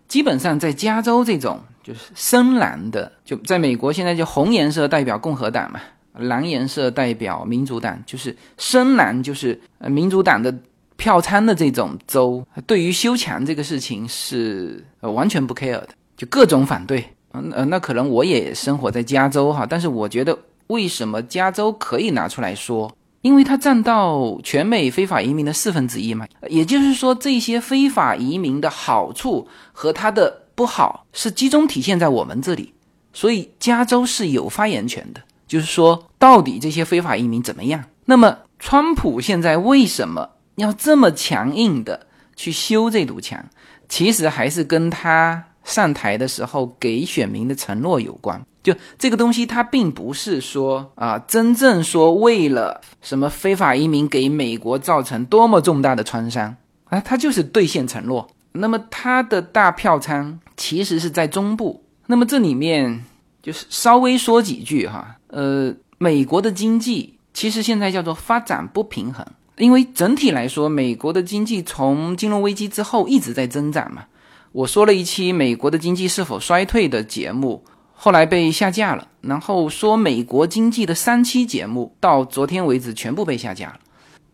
[0.08, 5.80] 基本上在加州这种就是深蓝的，就在美国现在就红颜色代表共和党嘛。
[6.14, 10.54] 蓝颜色代表民主党，就是深蓝，就是呃民主党的
[10.96, 17.04] 票仓的这种州，对于修墙这个事情是呃完全不 care 的，就各种反对。
[17.32, 22.90] 嗯呃，那可能我也生活在加州哈，但是我觉得为什么加州可以拿出来说？
[23.22, 32.72] 因为它占到全美非法移民的四分之一嘛，也就是说这些非法移民的好处和它的不好是集中体现在我们这里，
[33.12, 35.20] 所以加州是有发言权的。
[35.46, 37.84] 就是说，到底这些非法移民怎么样？
[38.06, 43.44] 那么，川普现在为什么要这么强硬的去修这堵墙？
[43.88, 48.42] 其实还是跟他上台的时候给选民的承诺有关。
[48.62, 58.26] 就这个东西，他并不是说啊，真正说为了什么非法移民给美国造成多么重大的创伤啊，他就是兑现承诺。
[58.56, 61.84] 那么，它的大票仓其实是在中部。
[62.06, 63.04] 那么这里面
[63.42, 65.16] 就是稍微说几句哈。
[65.28, 69.26] 呃，美国的经济其实现在叫做发展不平衡，
[69.58, 74.04] 因为整体来说，美国的经济从金融危机之后一直在增长嘛。
[74.52, 79.08] 我说了一期美国的经济是否衰退的节目，后来被下架了。
[79.22, 83.80] 然后说美国经济的三期节目，到昨天为止全部被下架了。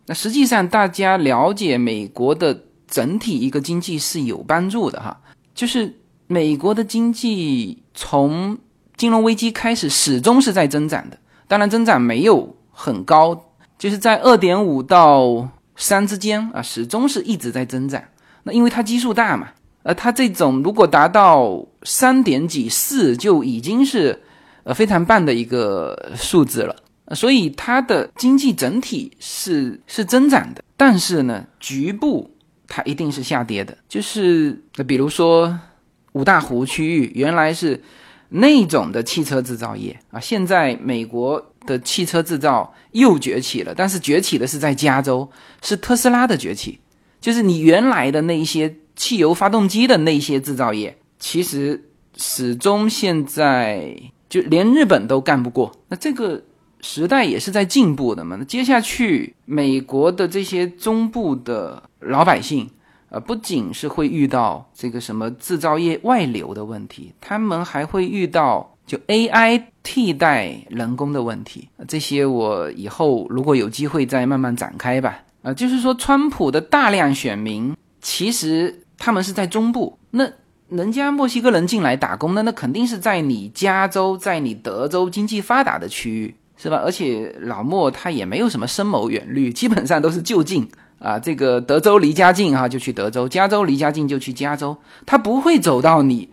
[0.04, 5.16] 那实际上大家了解美国的整体一个经济是有帮助的哈，
[5.54, 5.94] 就是
[6.26, 8.58] 美国的经济从。
[8.96, 11.16] 金融危机开始，始终是在增长的。
[11.48, 13.46] 当然，增长没有很高，
[13.78, 18.02] 就是在二点五到三之间啊，始终是一直在增长。
[18.42, 19.48] 那因为它基数大嘛，
[19.84, 24.20] 呃，它这种如果达到三点几四，就已经是
[24.64, 26.76] 呃非常棒的一个数字了。
[27.14, 32.30] 所以它的经济整体是是增长的，但是呢，局部
[32.70, 33.76] 它一定是下跌的。
[33.86, 35.60] 就是比如说
[36.12, 37.78] 五大湖区域，原来是。
[38.32, 45.28] 那种的汽车制造业啊，现在美国的汽车制造又崛起了，但是崛起的是在加州，
[45.62, 46.78] 是特斯拉的崛起。
[47.20, 55.72] 就是你原来的那些汽油发动机的那些制造业，其实始终现在就连日本都干不过。
[55.88, 56.40] 那这个
[56.80, 58.36] 时代也是在进步的嘛。
[58.36, 62.68] 那接下去美国的这些中部的老百姓。
[63.12, 71.68] 呃，不仅是会遇到这个什么制造业外流的问题，他们还会遇到就 AI 替代人工的问题。
[71.88, 75.18] 这些我以后如果有机会再慢慢展开吧。
[75.42, 80.30] 啊，就是说，川普的大量选民其实他们是在中部，那
[80.68, 86.82] 人家墨西哥人进来打工的，那肯定是在你加州、在你德州经济发达的区域，是吧？
[86.84, 90.68] 而且老莫他也没有什么深谋远虑，基本上都是就近。
[90.98, 94.76] 啊，这个德州离家近哈，就去德州；加州离家近就去加州。
[95.06, 96.28] 他不会走到你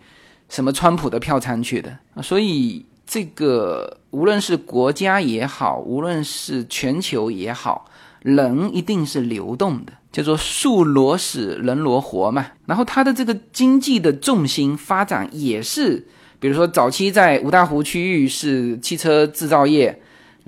[0.50, 1.96] 什么川普的票仓去的。
[2.22, 7.86] 所以这个无论是国家也好，无论是全球也好，
[8.20, 12.48] 人一定是流动的，叫做树挪死，人挪活嘛。
[12.66, 16.06] 然后它的这个经济的重心发展也是，
[16.38, 19.98] 比如说早期在五大湖区域是汽车制造业，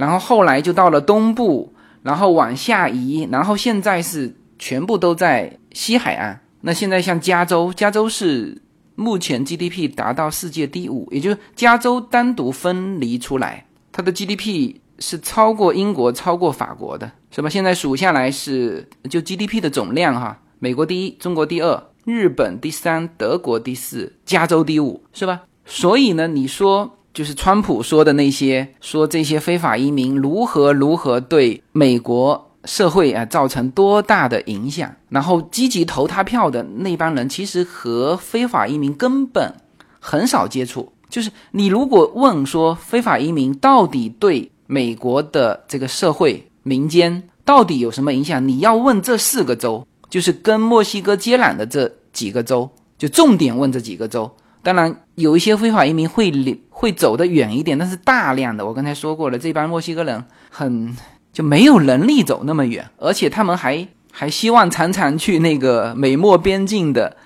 [0.01, 1.73] 然后后来就到了东部。
[2.03, 6.41] 然后往下移，然后现在是全部都在西海岸。
[6.63, 8.63] 那现在像加州，加州是
[8.95, 17.51] 目前 GDP 达到世界第五，也就是加州单独分离出来，它的 GDP 是超过英国、超过法国的，是吧？
[17.51, 25.43] 现在数下来是就 GDP 的总量哈，美国第一，中国第二，日本第三，德国第四，加州第五，是吧？
[25.67, 26.97] 所以呢，你说。
[27.13, 34.95] 就是川普说的那些，说这些非法移民如何如何对美国社会啊造成多大的影响。
[35.09, 39.53] 然后积极投他票的那帮人，其实和非法移民根本
[39.99, 40.93] 很少接触。
[41.09, 54.31] 就是你如果问说非法移民到底对美国的这个社会民间到底有什么影响，你要问这四个州，就是跟墨西哥接壤的这几个州，就重点问这几个州。
[54.63, 56.33] 当然，有一些非法移民会
[56.69, 60.97] 会走得远一点，但是大量的，我刚才说过了，这帮墨西哥人很
[61.33, 67.17] 就没有能力走那么远，而且他们还还希望常常去那个美墨边境的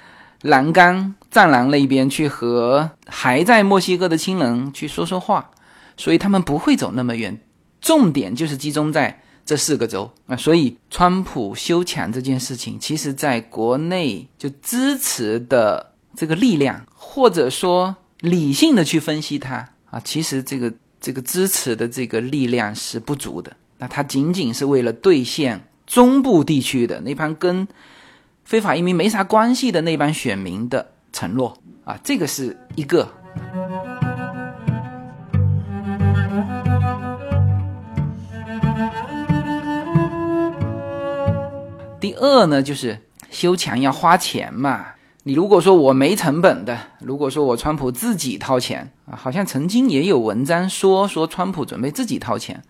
[0.43, 5.51] 栏杆栅栏那边去和还在墨西哥的亲人去说说话，
[5.97, 7.41] 所以他们不会走那么远，
[7.81, 10.37] 重点就是集中在这四个州啊。
[10.37, 15.94] 所以，川普修墙这件事情，其实在国内就支持的。
[16.17, 23.55] 这个力量，或者说理性的去分析它啊，其实这个这个支持的这个力量是不足的。
[23.79, 27.67] 那它仅仅是为了兑现中部地区的那帮跟
[28.45, 33.09] 非法移民没啥关系的那帮选民的承诺啊，这个是一个。
[42.01, 42.99] 第二呢，就是
[43.31, 44.87] 修墙要花钱嘛。
[45.27, 52.63] 你如果说我没成本的，如果说我川普自己掏钱啊，好像曾经也有文章说说川普准备自己掏钱，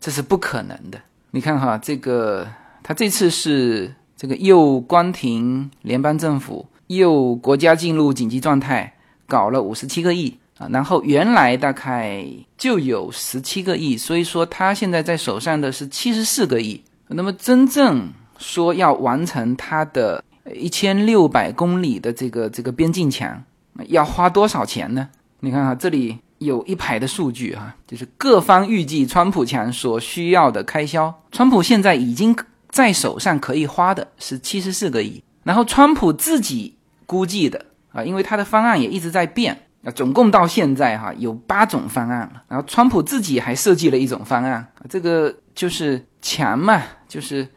[0.00, 1.00] 这是不可能的。
[1.32, 2.46] 你看哈，这个
[2.84, 8.94] 他这次是这个又关停联邦政府，又国家进入紧急状态，
[9.26, 12.24] 搞了五十七个亿啊，然后原来大概
[12.56, 16.80] 就有十七个亿，所以说他现在在手上的是七十四个亿。
[17.08, 20.22] 那么真正说要完成他的。
[20.54, 23.42] 一千六百公里的这个这个边境墙
[23.88, 25.08] 要花多少钱呢？
[25.40, 31.12] 你看啊，这里有一排的数据哈，就是各方预计川普墙所需要的开销。
[31.30, 32.36] 川普现在已经
[32.70, 36.76] 在手上可以花的是七十四个亿，然后川普自己
[37.06, 42.42] 估计的啊，因为他的方案也一直在变啊，总共到现在哈有八种方案了。
[42.48, 47.48] 然后川普自己还设计了一种方案，这个就是墙嘛，就是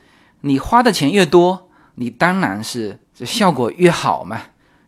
[0.42, 1.69] 你花的钱越多。
[1.96, 4.40] 你当然是这效果越好嘛，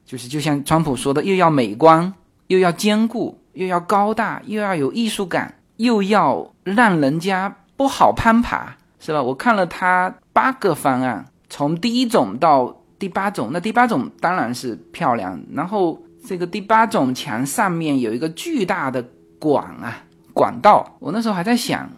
[0.05, 2.13] 就是就像川普说的，又要美观，
[2.47, 9.21] 又要坚固，又要高大，又要有艺术感，又要让人家不好攀爬，是吧？
[9.21, 15.39] 我看了他八个方案，从第一种到第八种，那第八种当然是漂亮。
[15.53, 19.03] 然后这个第八种墙上面有一个巨大的
[19.39, 20.97] 管啊，管道。
[20.99, 21.89] 我那时候还在想。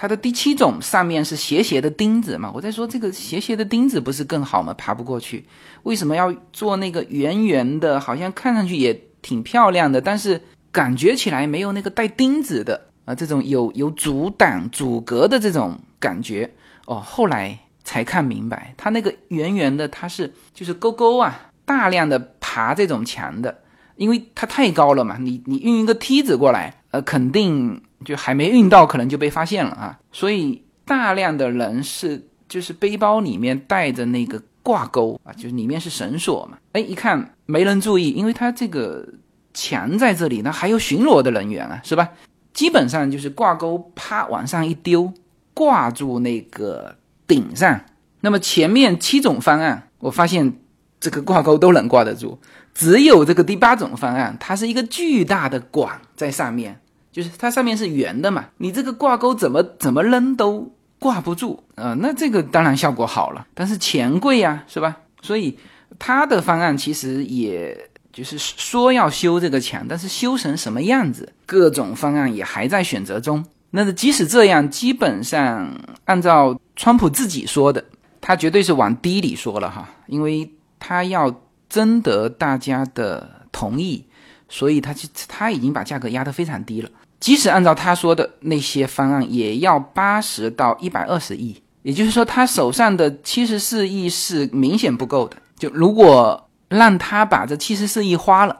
[0.00, 2.50] 它的第七种上面是斜斜的钉子嘛？
[2.54, 4.72] 我在说这个斜斜的钉子不是更好吗？
[4.78, 5.44] 爬不过去，
[5.82, 8.00] 为什么要做那个圆圆的？
[8.00, 10.40] 好像看上去也挺漂亮的，但是
[10.72, 16.50] 感觉起来没有那个带钉子的啊，这种有有阻挡阻隔的这种感觉
[16.86, 16.94] 哦。
[16.98, 23.58] 后来才看明白，它那个圆圆的，它是就是沟沟啊，大量的爬这种墙的，
[23.96, 27.82] 因为它太高了嘛，你你运一个梯子过来，呃，肯定。
[28.04, 29.98] 就还没运到，可能就被发现了啊！
[30.10, 36.58] 所以大量的人是就是背包里面带着那个挂钩啊，就是里面是绳索嘛。
[36.72, 39.06] 哎，一看没人注意，因为他这个
[39.52, 42.08] 墙在这里，那还有巡逻的人员啊，是吧？
[42.52, 45.12] 基本上就是挂钩，啪往上一丢，
[45.54, 46.96] 挂住那个
[47.26, 47.80] 顶上。
[48.22, 50.58] 那么前面七种方案，我发现
[50.98, 52.38] 这个挂钩都能挂得住，
[52.74, 56.80] 只有这个第八种方案，它是一个巨大的管在上面。
[57.12, 64.96] 就是它上面是圆的嘛，你这个挂钩怎么怎么扔都挂不住啊，那这个当然效果好了，但是钱贵呀，是吧？
[65.22, 65.58] 所以
[65.98, 73.44] 他的方案其实也就是说要修这个墙，但是修成什么样子，各种方案也还在选择中。
[73.70, 77.84] 那即使这样，基本上按照川普自己说的，
[78.20, 84.04] 他绝对是往低里说了哈，因为他要征得大家的同意，
[84.48, 86.90] 所以他就他已经把价格压得非常低了。
[87.20, 95.36] 即使按照他说的那些方案，也要八十到一百二十亿，也就是说，他手上的七十四亿是明显不够的。
[95.58, 98.56] 就如果让他把这七十四亿花了，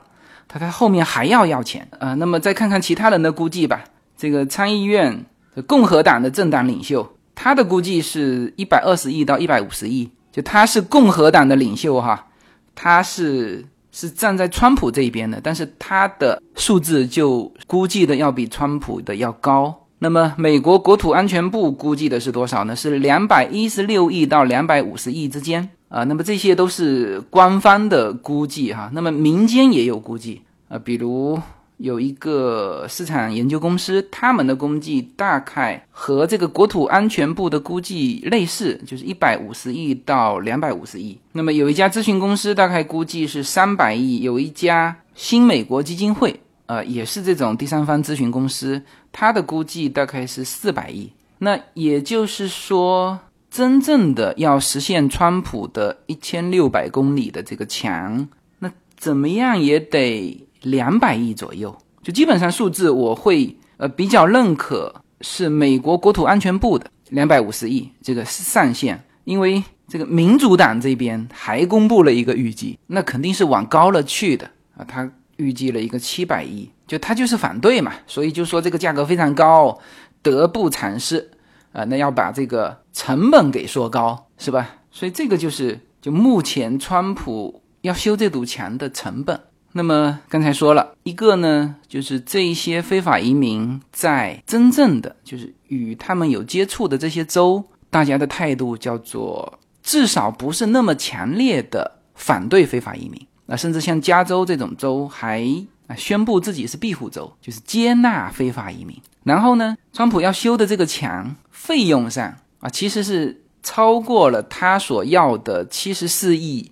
[0.47, 2.13] 他他后面还要要钱啊。
[2.13, 3.83] 那么再看看其他人的估计吧。
[4.15, 5.25] 这个参议院
[5.65, 10.11] 共和党的政党领袖，他的估计是一百二十亿到一百五十亿。
[10.31, 12.27] 就他是共和党的领袖哈，
[12.75, 13.65] 他是。
[13.91, 19.87] 是站在川普这一边的，但是他的数字就估计的要比川普的要高。
[19.99, 22.75] 那么美国国土安全部估计的是多少呢？
[22.75, 26.03] 是两百一十六亿到两百五十亿之间啊。
[26.05, 28.89] 那么这些都是官方的估计哈。
[28.93, 31.39] 那么民间也有估计啊，比如
[31.81, 41.17] 有一个市场研究公司，他们的估计大概和这个国土安全部的估计类似，就是一百五十亿到两百五十亿。
[41.31, 48.79] 那么有一家咨询公司大概估计是三百亿，有一家新美国基金会，呃，也是这种第三方咨询公司，
[49.11, 51.11] 它的估计大概是四百亿。
[51.39, 53.19] 那也就是说，
[53.49, 58.29] 真正的要实现川普的一千六百公里的这个墙，
[58.59, 60.47] 那怎么样也得。
[60.61, 79.79] 两百亿左右，就基本上数字我会呃比较认可，是美国国土安全部的两百五十亿这个上限，因为这个民主党这边还公布了一个预计，那肯定是往高了去的啊，他预计了一个七百亿，就他就是反对嘛，所以就说这个价格非常高，
[80.21, 81.31] 得不偿失
[81.71, 84.69] 啊，那要把这个成本给说高是吧？
[84.91, 89.39] 所以这个就是就目前川普要修这堵墙的成本。
[89.73, 103.27] 那么刚才说了一个呢，就是这一些非法移民在真正的就是与他们有接触的这些州，大家的态度叫做至少不是那么强烈的反对非法移民。
[103.45, 105.45] 那甚至像加州这种州还
[105.87, 108.95] 啊宣布自己是庇护州，就是接纳非法移民。
[109.23, 116.71] 然后呢，川普要修的这个墙费用上啊，其实是超过了他所要的七十四亿，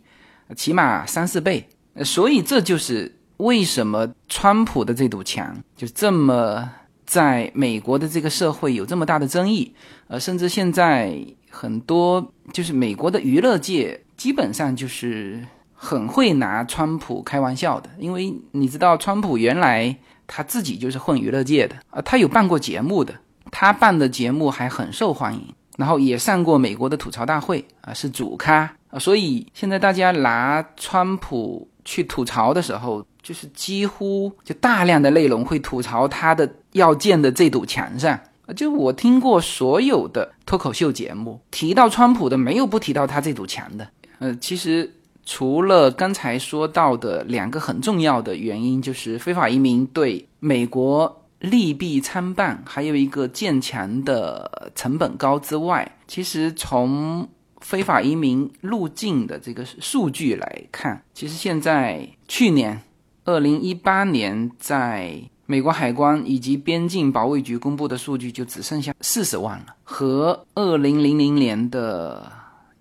[0.56, 1.70] 起码三四倍。
[2.04, 6.70] 所以这就是为什么川普的这堵墙就这么
[7.06, 9.74] 在美国的这个社会有这么大的争议，
[10.08, 11.18] 呃，甚至现在
[11.50, 23.14] 很多就是美国的娱乐界基本上就是很会拿川普开玩笑的，因为你知道川普原来他自己就是混娱乐界的啊，他有办过节目的，
[23.52, 31.68] 他办的节目还很受欢迎，然后也上过美国的吐槽大会啊，是主咖啊，所以现在大家拿川普。
[31.90, 38.20] 去吐槽的时候，就是几乎就大量的内容会吐槽他的要建的这堵墙上
[38.56, 43.88] 就我听过所有的脱口秀节目提到川普的，没有不提到他这堵墙的。
[44.20, 44.94] 呃，其实
[45.26, 57.28] 除了刚才说到的两个很重要的原因，就是非法移民对美国利弊参半，还有一个建墙的成本高之外，其实从
[57.70, 62.82] 非法移民入境的这个数据来看，其实现在去年
[63.26, 72.32] 二零一八年在美国海关以及边境保卫局公布的数据就只剩下四十万了，和二零零零年的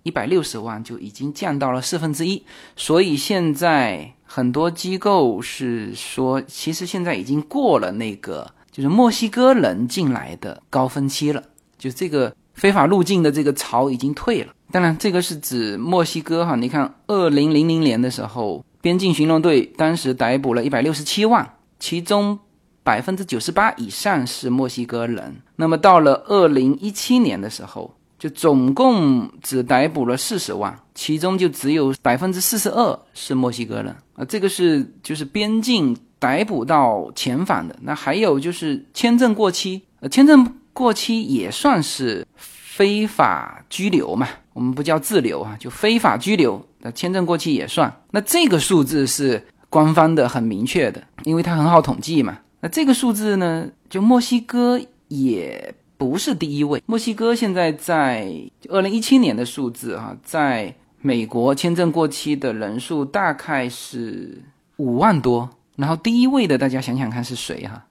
[0.01, 2.43] 一百六十万就已经降到了四分之一。
[2.75, 11.43] 所以现在很多机构是说，其实现在已经过了那个就是墨西哥人进来的高峰期了，
[11.77, 14.53] 就这个非法入境的这个潮已经退了。
[14.71, 16.55] 当然，这个是指墨西哥哈。
[16.55, 22.37] 你看，二零零零年的时候，边境巡逻队当时逮捕了一百六十七万，其中
[22.83, 25.37] 百分之九十八以上是墨西哥人。
[25.55, 34.23] 那么到了二零一七年的时候，就总共只逮捕了四十万，其中就只有百分之四十二是墨西哥人啊。
[34.25, 37.75] 这个是就是边境逮捕到遣返的。
[37.81, 40.45] 那还有就是签证过期，呃，签证
[40.79, 44.25] 过期也算是非法拘留嘛。
[44.53, 47.93] 我们不叫自留啊，就非法拘留，那签证过期也算。
[48.11, 52.39] 那这个数字是官方的，很明确的，因为它很好统计嘛。
[52.61, 56.81] 那这个数字呢，就墨西哥也不是第一位。
[56.85, 58.33] 墨西哥现在在
[58.69, 64.41] 二零一七年的数字哈，在美国签证过期的人数大概是
[64.77, 67.85] 五万多，然后第一位的大家想想看是谁哈？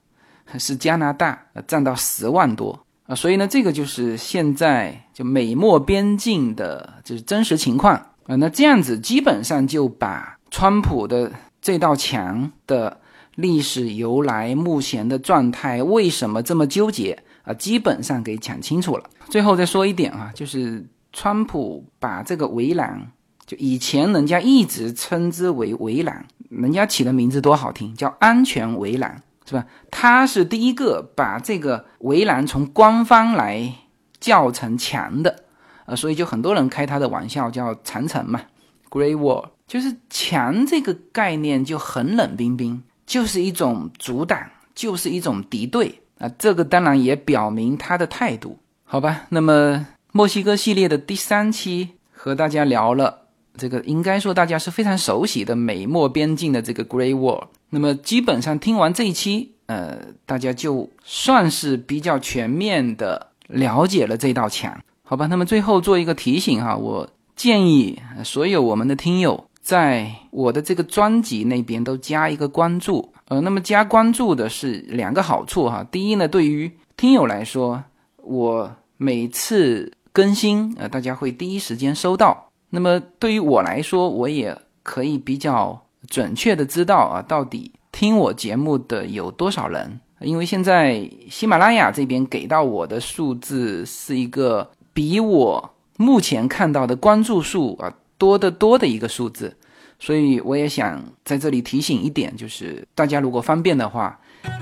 [0.57, 2.78] 是加拿大，占到十万多。
[3.07, 7.94] 啊，所以呢，这个就是现在就美墨边境的，就是真实情况
[8.26, 8.36] 啊。
[8.36, 11.32] 那这样子基本上就把川普的
[11.62, 13.01] 这道墙的
[13.36, 19.05] 历史由来、目前的状态、为什么这么纠结啊，基本上给讲清楚了。
[19.30, 23.11] 最后再说一点啊，就是川普把这个围栏，
[23.46, 29.22] 就以前人家一直称之为围栏，人家起的名字多好听，叫安全围栏。
[29.49, 29.64] 是吧？
[29.90, 33.72] 他是第一个把这个围栏从官方来
[34.20, 35.44] 叫成墙的，
[35.86, 38.42] 呃，所以就很多人开他的玩笑，叫长城嘛
[38.90, 44.38] ，Great Wall，就是墙这个概念就很冷冰冰，就是一种阻挡，
[44.74, 46.28] 就是一种敌对啊。
[46.38, 49.24] 这个当然也表明他的态度，好吧？
[49.30, 53.22] 那么墨西哥系列的第三期和大家聊了
[53.57, 57.46] 这个，应该说大家是非常熟悉的美墨边境的这个 Great Wall。
[57.71, 65.27] 那么基本上听完这一期，呃，大家就算是比较全面的了解了这道墙，好吧？
[65.27, 75.87] 那么最后做一个提醒哈，我建议所有我们的听友在我的这个专辑那边都加一个关注，呃，那么加关注的是两个好处哈。
[75.91, 77.85] 第一呢，对于听友来说，
[78.16, 82.49] 我每次更新，呃，大家会第一时间收到。
[82.71, 89.99] 那么对于我来说，我也可以比较准确的知道啊，到底听我节目的有多少人。
[90.20, 99.57] 因为现在喜马拉雅这边给到我的数字是一个比我目前看到的关注数啊多得多的一个数字。
[100.01, 104.16] 所以我也想在这里提醒一点，就是大家如果方便的话，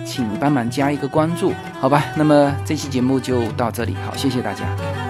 [0.05, 2.05] 请帮忙加一个关注，好吧？
[2.17, 5.06] 那么这期节目就到这里，好，谢谢大家。